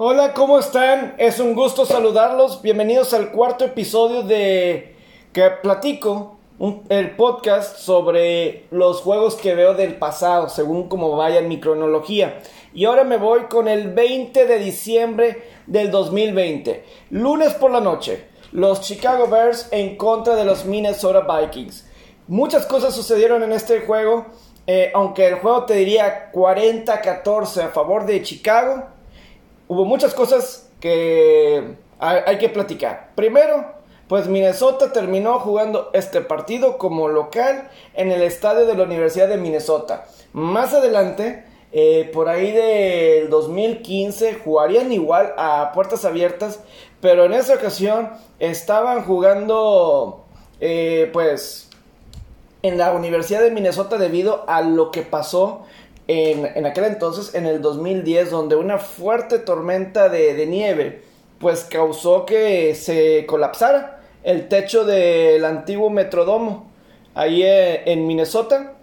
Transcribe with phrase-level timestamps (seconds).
[0.00, 1.16] Hola, ¿cómo están?
[1.18, 2.62] Es un gusto saludarlos.
[2.62, 4.94] Bienvenidos al cuarto episodio de
[5.32, 6.38] que platico
[6.88, 12.38] el podcast sobre los juegos que veo del pasado, según como vaya en mi cronología.
[12.72, 18.28] Y ahora me voy con el 20 de diciembre del 2020, lunes por la noche.
[18.52, 21.88] Los Chicago Bears en contra de los Minnesota Vikings.
[22.28, 24.26] Muchas cosas sucedieron en este juego,
[24.64, 28.96] eh, aunque el juego te diría 40-14 a favor de Chicago
[29.68, 33.10] hubo muchas cosas que hay, que platicar.
[33.14, 33.66] Primero,
[34.08, 39.36] pues Minnesota terminó jugando este partido como local en el estadio de la Universidad de
[39.36, 40.06] Minnesota.
[40.32, 46.60] Más adelante, eh, por ahí del 2015, jugarían igual a puertas abiertas,
[47.00, 50.24] pero en esa ocasión estaban jugando,
[50.60, 51.68] eh, pues,
[52.62, 55.64] en la Universidad de Minnesota debido a lo que pasó
[56.08, 61.02] en, aquel entonces, en el 2010, donde una fuerte tormenta de, de nieve
[61.38, 66.66] pues causó que se colapsara el techo del antiguo Metrodomo
[67.14, 68.74] ahí eh, en Minnesota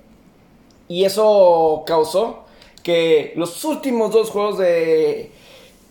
[0.88, 2.46] y eso causó
[2.84, 5.31] que los últimos dos juegos de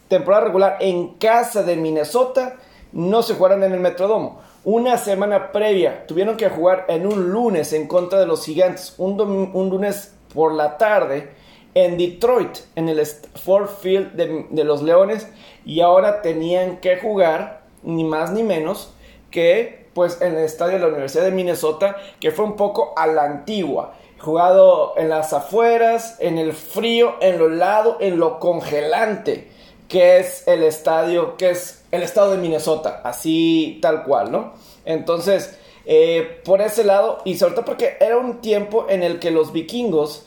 [0.08, 2.56] temporada regular en casa de Minnesota
[2.92, 4.40] no se jugaran en el Metrodomo.
[4.64, 9.20] Una semana previa tuvieron que jugar en un lunes en contra de los gigantes, un,
[9.20, 11.30] un lunes por la tarde
[11.74, 15.26] en Detroit, en el Ford Field de, los Leones,
[15.64, 18.92] y ahora tenían que jugar ni más ni menos
[19.30, 23.06] que pues en el estadio de la Universidad de Minnesota, que fue un poco a
[23.06, 29.48] la antigua, jugado en las afueras, en el frío, en lo helado, en lo congelante,
[29.88, 34.54] que es el estadio, que es el estado de Minnesota, así tal cual, ¿no?
[34.84, 39.30] Entonces, eh, por ese lado, y sobre todo porque era un tiempo en el que
[39.30, 40.26] los vikingos,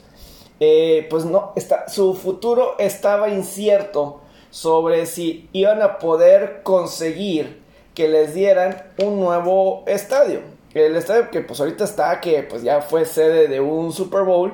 [0.60, 4.20] eh, pues no, está, su futuro estaba incierto
[4.50, 7.60] sobre si iban a poder conseguir
[7.94, 10.40] que les dieran un nuevo estadio.
[10.74, 14.52] El estadio que pues ahorita está, que pues ya fue sede de un Super Bowl,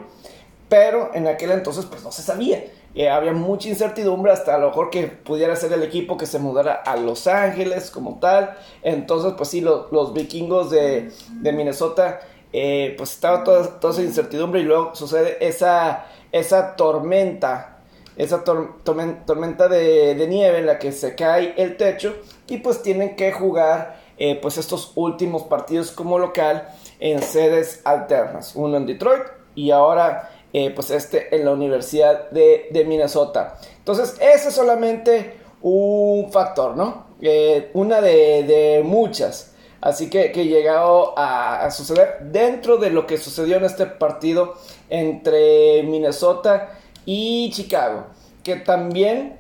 [0.69, 2.65] pero en aquel entonces pues no se sabía.
[2.95, 6.39] Eh, había mucha incertidumbre hasta a lo mejor que pudiera ser el equipo que se
[6.39, 8.57] mudara a Los Ángeles como tal.
[8.83, 11.11] Entonces pues sí, lo- los vikingos de,
[11.41, 12.21] de Minnesota
[12.53, 17.71] eh, pues estaba toda, toda esa incertidumbre y luego sucede esa, esa tormenta
[18.17, 22.15] esa tor- tormen- tormenta de, de nieve en la que se cae el techo
[22.47, 26.69] y pues tienen que jugar eh, pues estos últimos partidos como local
[27.01, 29.25] en sedes alternas, uno en Detroit
[29.57, 33.59] y ahora eh, pues este en la Universidad de, Minnesota.
[33.77, 37.07] Entonces ese es solamente un factor, ¿no?
[37.21, 39.53] Eh, una de, de muchas.
[39.81, 44.55] Así que, que llegado a, a suceder dentro de lo que sucedió en este partido
[44.89, 48.05] entre Minnesota y Chicago,
[48.45, 49.37] que también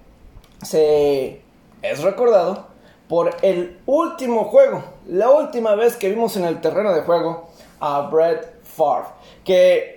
[0.62, 1.42] se
[1.81, 2.66] es recordado
[3.08, 8.00] por el último juego, la última vez que vimos en el terreno de juego a
[8.10, 9.10] Brett Favre,
[9.44, 9.94] que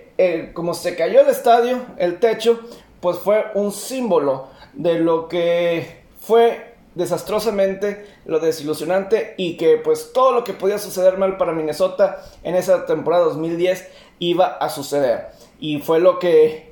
[0.52, 2.60] como se cayó el estadio, el techo,
[3.00, 10.32] pues fue un símbolo de lo que fue desastrosamente lo desilusionante y que pues todo
[10.32, 15.28] lo que podía suceder mal para Minnesota en esa temporada 2010 iba a suceder
[15.60, 16.68] y fue lo que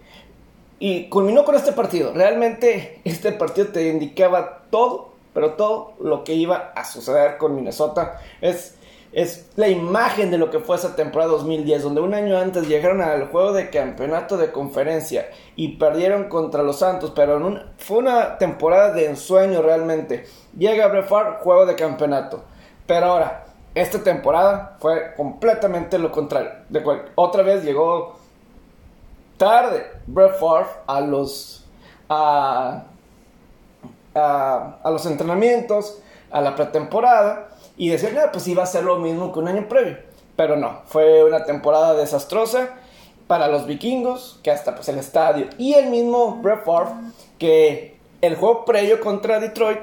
[0.78, 2.12] y culminó con este partido.
[2.12, 8.20] Realmente este partido te indicaba todo, pero todo lo que iba a suceder con Minnesota.
[8.40, 8.75] Es,
[9.16, 13.00] es la imagen de lo que fue esa temporada 2010, donde un año antes llegaron
[13.00, 17.40] al juego de campeonato de conferencia y perdieron contra los Santos, pero
[17.78, 20.26] fue una temporada de ensueño realmente.
[20.58, 22.44] Llega Brett Favre, juego de campeonato.
[22.86, 26.50] Pero ahora, esta temporada fue completamente lo contrario.
[26.68, 28.18] De cual- otra vez llegó
[29.38, 30.34] tarde Brett
[30.86, 31.64] a los
[32.10, 32.84] a,
[34.14, 38.98] a, a los entrenamientos, a la pretemporada y decían, "No, pues iba a ser lo
[38.98, 39.98] mismo que un año previo.
[40.36, 42.76] Pero no, fue una temporada desastrosa
[43.26, 46.90] para los vikingos, que hasta pues el estadio y el mismo Brett Favre,
[47.38, 49.80] que el juego previo contra Detroit,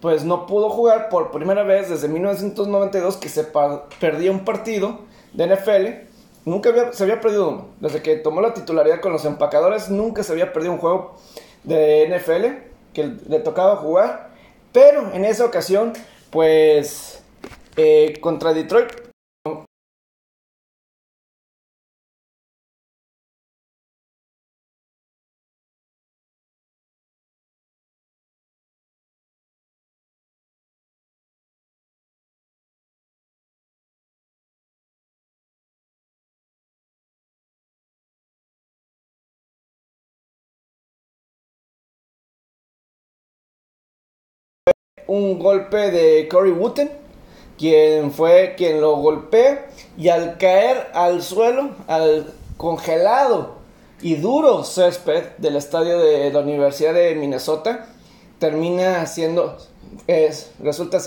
[0.00, 3.46] pues no pudo jugar por primera vez desde 1992 que se
[4.00, 5.00] perdía un partido
[5.32, 6.08] de NFL.
[6.44, 7.66] Nunca había, se había perdido uno.
[7.78, 11.16] Desde que tomó la titularidad con los empacadores, nunca se había perdido un juego
[11.62, 14.30] de NFL que le tocaba jugar.
[14.72, 15.92] Pero en esa ocasión,
[16.32, 17.22] pues
[17.76, 19.11] eh, contra Detroit
[45.06, 46.90] un golpe de Corey Wooten,
[47.58, 49.66] quien fue quien lo golpea
[49.96, 53.56] y al caer al suelo, al congelado
[54.00, 57.86] y duro césped del estadio de la Universidad de Minnesota,
[58.38, 59.56] termina siendo,
[60.06, 60.98] es, resulta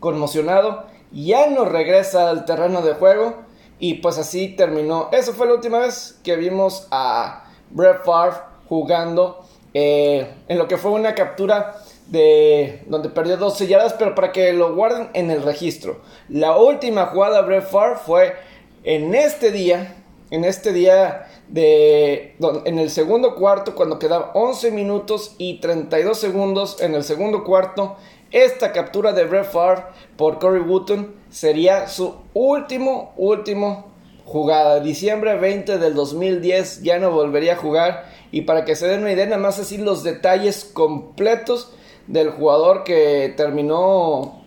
[0.00, 3.36] conmocionado, ya no regresa al terreno de juego
[3.78, 5.08] y pues así terminó.
[5.12, 10.76] Esa fue la última vez que vimos a Brett Favre jugando eh, en lo que
[10.76, 11.76] fue una captura
[12.08, 16.00] de donde perdió dos selladas, pero para que lo guarden en el registro.
[16.28, 17.68] La última jugada de Brett
[18.04, 18.34] fue
[18.82, 19.96] en este día,
[20.30, 26.80] en este día de en el segundo cuarto cuando quedaba 11 minutos y 32 segundos
[26.80, 27.96] en el segundo cuarto
[28.30, 29.84] esta captura de Brett Favre
[30.18, 33.86] por Corey Wooten sería su último último
[34.26, 39.00] jugada diciembre 20 del 2010 ya no volvería a jugar y para que se den
[39.00, 41.72] una idea nada más así los detalles completos
[42.08, 44.42] del jugador que terminó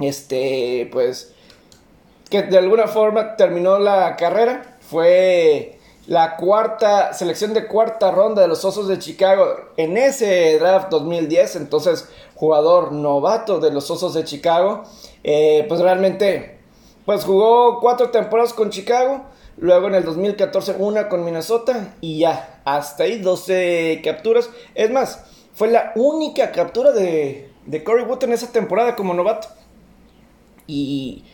[0.00, 1.32] este pues
[2.28, 8.48] que de alguna forma terminó la carrera fue la cuarta selección de cuarta ronda de
[8.48, 14.24] los Osos de Chicago en ese draft 2010, entonces jugador novato de los Osos de
[14.24, 14.82] Chicago,
[15.22, 16.58] eh, pues realmente
[17.06, 19.24] pues jugó cuatro temporadas con Chicago,
[19.56, 25.24] luego en el 2014 una con Minnesota y ya, hasta ahí 12 capturas, es más,
[25.54, 29.48] fue la única captura de, de Corey Wood en esa temporada como novato.
[30.66, 31.24] Y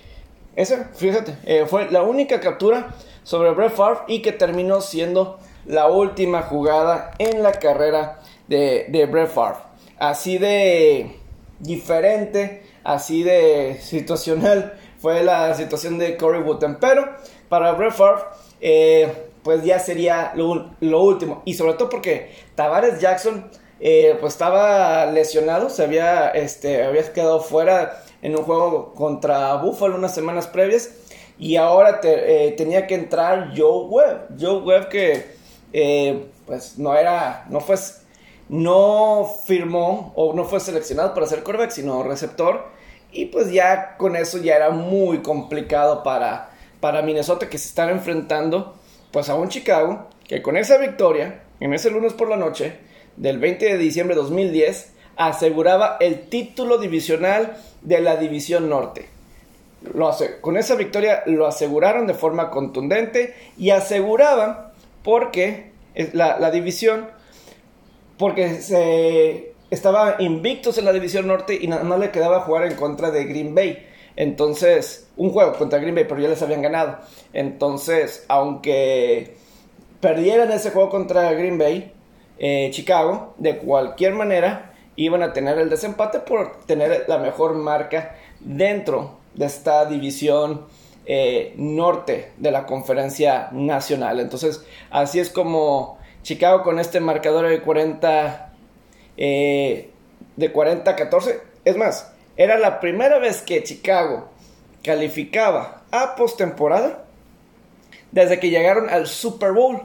[0.57, 5.89] esa, fíjate, eh, fue la única captura sobre Brett Favre y que terminó siendo la
[5.89, 9.59] última jugada en la carrera de, de Brett Favre.
[9.99, 11.17] Así de
[11.59, 16.79] diferente, así de situacional fue la situación de Corey Wooten.
[16.81, 17.09] Pero
[17.49, 18.23] para Brett Favre,
[18.61, 19.13] eh,
[19.43, 21.43] pues ya sería lo, último.
[21.45, 23.51] Y sobre todo porque Tavares Jackson
[23.81, 29.97] eh, pues estaba lesionado, se había, este, había quedado fuera en un juego contra Buffalo
[29.97, 30.91] unas semanas previas
[31.39, 34.37] y ahora eh, tenía que entrar Joe Webb.
[34.39, 35.25] Joe Webb que
[35.73, 37.77] eh, pues no era, no fue,
[38.51, 42.67] no firmó o no fue seleccionado para ser quarterback, sino receptor.
[43.13, 46.51] Y pues ya con eso ya era muy complicado para,
[46.81, 48.77] para Minnesota que se estaba enfrentando
[49.11, 53.39] pues a un Chicago que con esa victoria, en ese lunes por la noche del
[53.39, 59.07] 20 de diciembre de 2010, aseguraba el título divisional de la División Norte.
[60.41, 64.73] Con esa victoria lo aseguraron de forma contundente y aseguraban
[65.03, 65.71] porque
[66.13, 67.09] la, la división,
[68.19, 72.75] porque se estaba invictos en la división norte y nada más le quedaba jugar en
[72.75, 73.87] contra de Green Bay.
[74.17, 76.99] Entonces, un juego contra Green Bay, pero ya les habían ganado.
[77.33, 79.37] Entonces, aunque
[80.01, 81.93] perdieran ese juego contra Green Bay,
[82.41, 88.17] eh, Chicago, de cualquier manera, iban a tener el desempate por tener la mejor marca
[88.41, 90.67] dentro de esta división
[91.05, 94.21] eh, norte de la conferencia nacional.
[94.21, 98.53] Entonces, así es como Chicago con este marcador de 40,
[99.19, 99.91] eh,
[100.37, 104.29] de 40-14, es más, era la primera vez que Chicago
[104.83, 107.05] calificaba a postemporada
[108.13, 109.83] desde que llegaron al Super Bowl,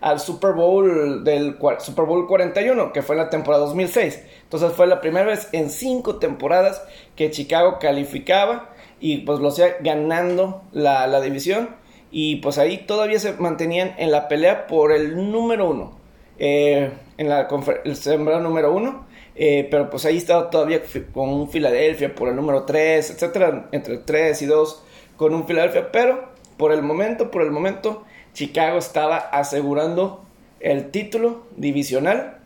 [0.00, 4.22] al Super Bowl del Super Bowl 41, que fue la temporada 2006.
[4.44, 6.82] Entonces fue la primera vez en cinco temporadas
[7.16, 8.70] que Chicago calificaba
[9.00, 11.70] y pues lo hacía ganando la, división.
[12.10, 15.98] Y pues ahí todavía se mantenían en la pelea por el número uno,
[16.38, 17.48] eh, en la
[17.84, 20.80] el sembrado número uno, eh, pero pues ahí estaba todavía
[21.12, 24.84] con un Filadelfia por el número 3, etcétera, entre 3 y 2
[25.16, 28.04] con un Filadelfia, pero por el momento, por el momento,
[28.38, 30.24] Chicago estaba asegurando
[30.60, 32.38] el título divisional,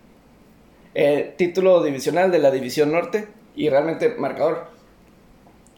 [0.95, 4.69] el título divisional de la División Norte y realmente marcador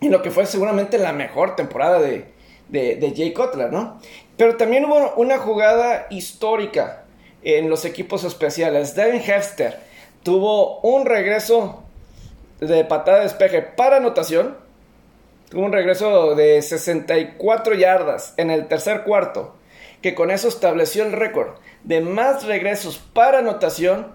[0.01, 2.27] y lo que fue seguramente la mejor temporada de,
[2.69, 3.99] de, Jay Cutler, ¿no?
[4.37, 7.03] Pero también hubo una jugada histórica
[7.43, 8.95] en los equipos especiales.
[8.95, 9.81] Devin Hester
[10.23, 11.83] tuvo un regreso
[12.61, 14.57] de patada de despeje para anotación.
[15.49, 19.57] Tuvo un regreso de 64 yardas en el tercer cuarto,
[20.05, 24.09] que con eso estableció el récord de más regresos para anotación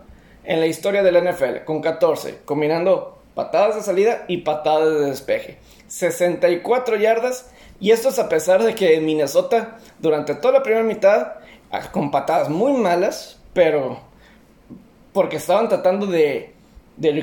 [0.43, 5.57] en la historia del NFL, con 14, combinando patadas de salida y patadas de despeje.
[5.87, 7.49] 64 yardas.
[7.79, 11.33] Y esto es a pesar de que Minnesota durante toda la primera mitad,
[11.71, 13.99] ah, con patadas muy malas, pero
[15.11, 16.53] porque estaban tratando de,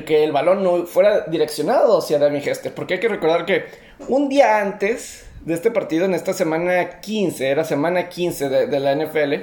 [0.05, 2.75] que el balón no fuera direccionado hacia David Hester.
[2.75, 3.63] Porque hay que recordar que
[4.09, 8.93] un día antes de este partido, en esta semana 15, era semana 15 de, la
[8.93, 9.33] NFL,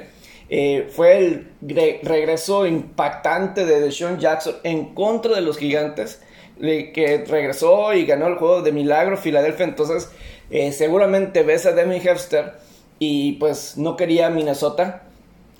[0.47, 1.47] Eh, fue el
[2.03, 6.21] regreso impactante de Deshaun Jackson en contra de los gigantes,
[6.59, 9.65] que regresó y ganó el juego de milagro Filadelfia.
[9.65, 10.11] Entonces,
[10.51, 12.53] eh, seguramente ves a Demi Hefster
[12.99, 15.01] y pues no quería Minnesota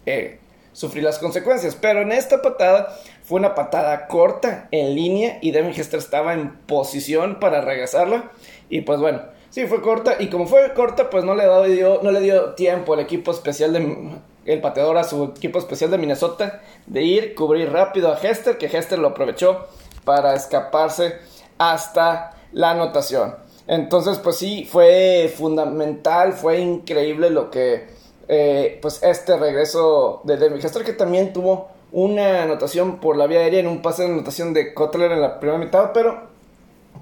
[0.05, 0.37] eh,
[0.73, 1.75] sufrir las consecuencias.
[1.75, 6.51] Pero en esta patada fue una patada corta en línea y Demi Hefster estaba en
[6.67, 8.29] posición para regresarla.
[8.69, 9.23] Y pues bueno,
[9.55, 10.17] sí fue corta.
[10.19, 13.71] Y como fue corta, pues no le dio, no le dio tiempo al equipo especial
[13.71, 18.57] de el pateador a su equipo especial de Minnesota de ir, cubrir rápido a Hester,
[18.57, 19.65] que Hester lo aprovechó
[20.03, 21.15] para escaparse
[21.57, 23.37] hasta la anotación.
[23.65, 27.87] Entonces, pues sí, fue fundamental, fue increíble lo que,
[28.27, 33.39] eh, pues este regreso de David Hester, que también tuvo una anotación por la vía
[33.39, 36.35] aérea en un pase de anotación de Kotler en la primera mitad, pero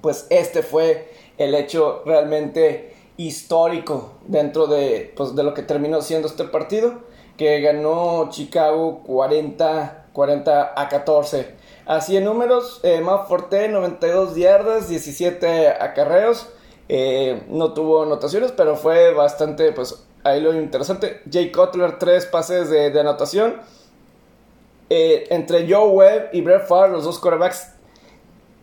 [0.00, 6.28] pues este fue el hecho realmente histórico dentro de, pues, de lo que terminó siendo
[6.28, 6.94] este partido
[7.36, 11.54] que ganó Chicago 40, 40 a 14.
[11.86, 16.48] Así en números, eh, Forte 92 yardas, 17 acarreos.
[16.88, 21.22] Eh, no tuvo anotaciones, pero fue bastante, pues ahí lo interesante.
[21.30, 23.60] Jay Cutler, 3 pases de, anotación.
[24.90, 27.72] Eh, entre Joe Webb y Brett Favre, los dos quarterbacks,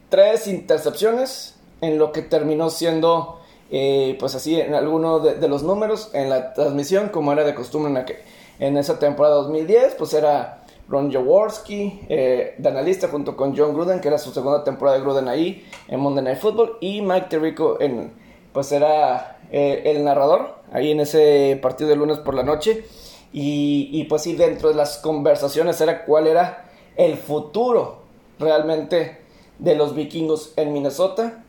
[0.10, 6.10] 3 intercepciones en lo que terminó siendo, eh, pues así, en alguno de, los números
[6.14, 8.20] en la transmisión, como era de costumbre en, que
[8.60, 14.00] en esa temporada 2010, pues era Ron Jaworski, eh, de analista junto con John Gruden,
[14.00, 17.82] que era su segunda temporada de Gruden ahí en Monday Night Football, y Mike Tirico,
[17.82, 18.14] en,
[18.54, 22.86] pues era eh, el narrador ahí en ese partido de lunes por la noche.
[23.34, 28.00] Y, y, pues sí, dentro de las conversaciones era cuál era el futuro
[28.40, 29.22] realmente
[29.58, 31.44] de los vikingos en Minnesota.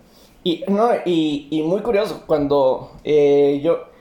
[0.44, 3.92] Y, no, y, y muy curioso, cuando eh, yo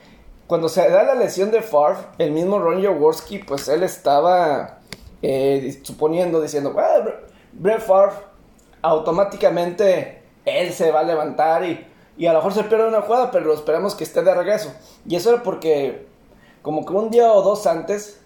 [0.51, 4.79] cuando se da la lesión de Favre, el mismo Ron Jaworski, pues él estaba
[5.21, 7.09] eh, suponiendo, diciendo, bueno,
[7.53, 8.17] Brett Favre,
[8.81, 13.31] automáticamente él se va a levantar y, y a lo mejor se pierde una jugada,
[13.31, 14.73] pero esperamos que esté de regreso.
[15.07, 16.05] Y eso era porque,
[16.61, 18.19] como que un día o dos antes,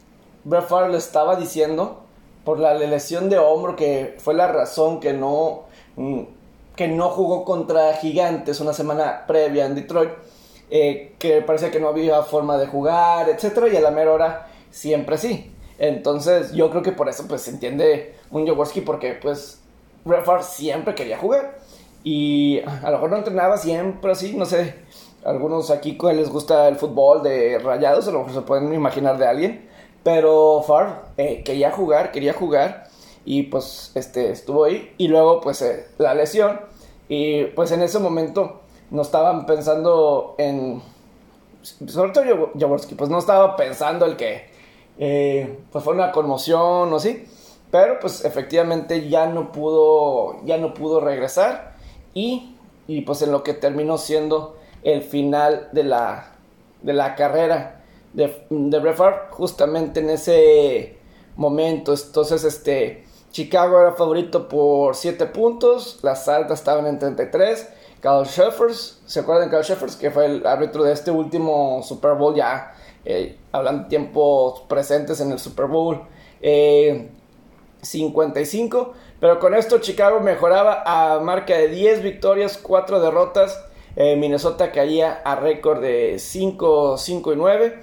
[0.46, 2.06] Brett Favre le estaba diciendo,
[2.44, 6.22] por la lesión de hombro, que fue la razón que no, mm,
[6.76, 10.12] que no jugó contra Gigantes una semana previa en Detroit
[10.70, 14.48] eh, que parecía que no había forma de jugar, etcétera, y a la mera hora
[14.72, 15.52] siempre sí.
[15.78, 19.62] Entonces, yo creo que por eso pues se entiende un Jaworski porque pues
[20.06, 21.60] Brett siempre quería jugar
[22.04, 24.76] y a lo mejor no entrenaba siempre así, no sé.
[25.24, 29.28] Algunos aquí les gusta el fútbol de rayados, a lo mejor se pueden imaginar de
[29.28, 29.70] alguien.
[30.04, 32.88] Pero Favre eh, quería jugar, quería jugar.
[33.26, 34.94] Y pues este, estuvo ahí.
[34.98, 36.62] Y luego pues eh, la lesión.
[37.10, 40.82] Y pues en ese momento no estaban pensando en.
[41.62, 44.50] Sobre todo Jaworski, pues no estaba pensando el que
[45.00, 47.26] eh, pues fue una conmoción o así.
[47.72, 51.76] Pero pues efectivamente ya no pudo, ya no pudo regresar.
[52.14, 52.56] Y,
[52.88, 56.36] y pues en lo que terminó siendo el final de la,
[56.84, 57.82] de la carrera
[58.16, 58.96] de, de
[59.32, 60.98] justamente en ese
[61.36, 61.94] momento.
[61.94, 63.05] Entonces, este,
[63.36, 67.68] Chicago era favorito por 7 puntos, las altas estaban en 33
[68.00, 69.98] Carl Sheffers, ¿se acuerdan de Carl Sheffers?
[69.98, 72.74] Que fue el árbitro de este último Super Bowl ya,
[73.04, 76.00] eh, hablando de tiempos presentes en el Super Bowl
[77.82, 78.80] 55.
[78.80, 83.62] Eh, pero con esto Chicago mejoraba a marca de 10 victorias, 4 derrotas.
[83.98, 87.80] Eh, Minnesota caía a récord de 5, 5 y 9.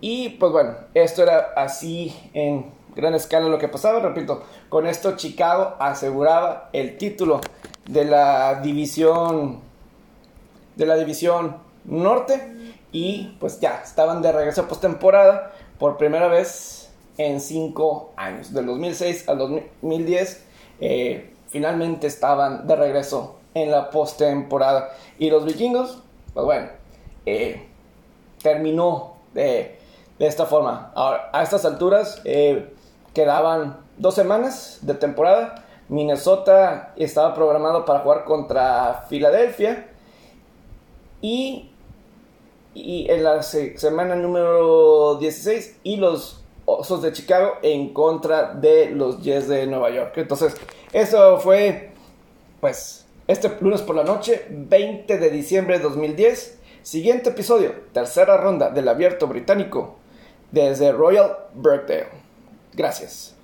[0.00, 4.00] Y pues bueno, esto era así en gran escala lo que pasaba.
[4.00, 7.40] Repito, con esto Chicago aseguraba el título
[7.86, 9.60] de la división
[10.74, 16.90] de la división norte y pues ya estaban de regreso a postemporada por primera vez
[17.18, 20.44] en cinco años del 2006 al 2010
[20.80, 26.02] eh, finalmente estaban de regreso en la postemporada y los vikingos
[26.34, 26.68] pues bueno
[27.24, 27.66] eh,
[28.42, 29.78] terminó de,
[30.18, 32.74] de, esta forma Ahora, a estas alturas eh,
[33.16, 39.88] quedaban dos semanas de temporada Minnesota estaba programado para jugar contra Filadelfia.
[41.22, 41.70] Y,
[42.74, 49.48] en la semana número 16 y los Osos de Chicago en contra de los Jets
[49.48, 50.12] de Nueva York.
[50.16, 50.54] Entonces,
[50.92, 51.92] eso fue,
[52.60, 56.60] pues, este lunes por la noche, 20 de diciembre de 2010.
[56.82, 59.94] Siguiente episodio, tercera ronda del abierto británico
[60.52, 62.25] desde Royal Birkdale.
[62.76, 63.35] Gracias.